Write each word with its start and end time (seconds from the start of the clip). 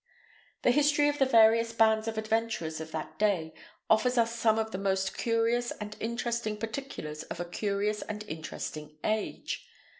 The 0.63 0.71
history 0.71 1.09
of 1.09 1.19
the 1.19 1.27
various 1.27 1.73
bands 1.73 2.07
of 2.07 2.17
adventurers 2.17 2.81
of 2.81 2.89
that 2.91 3.19
day 3.19 3.53
offers 3.87 4.17
us 4.17 4.33
some 4.35 4.57
of 4.57 4.71
the 4.71 4.79
most 4.79 5.15
curious 5.15 5.69
and 5.73 5.95
interesting 5.99 6.57
particulars 6.57 7.21
of 7.21 7.39
a 7.39 7.45
curious 7.45 8.01
and 8.01 8.23
interesting 8.27 8.97
age. 9.03 9.63